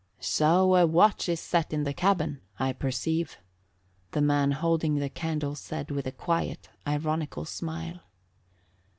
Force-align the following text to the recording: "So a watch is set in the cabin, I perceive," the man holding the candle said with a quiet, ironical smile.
"So 0.19 0.73
a 0.77 0.87
watch 0.87 1.29
is 1.29 1.39
set 1.39 1.71
in 1.71 1.83
the 1.83 1.93
cabin, 1.93 2.41
I 2.57 2.73
perceive," 2.73 3.37
the 4.13 4.19
man 4.21 4.49
holding 4.49 4.95
the 4.95 5.09
candle 5.11 5.53
said 5.53 5.91
with 5.91 6.07
a 6.07 6.11
quiet, 6.11 6.69
ironical 6.87 7.45
smile. 7.45 7.99